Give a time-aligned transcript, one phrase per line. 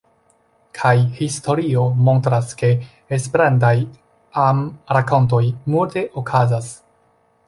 [0.77, 2.71] Kaj historio montras ke
[3.17, 3.73] Esperantaj
[4.45, 5.43] amrakontoj
[5.75, 6.71] multe okazas.